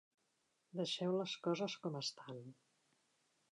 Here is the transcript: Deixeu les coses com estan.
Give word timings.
Deixeu 0.79 1.13
les 1.19 1.35
coses 1.49 1.77
com 1.85 2.01
estan. 2.01 2.43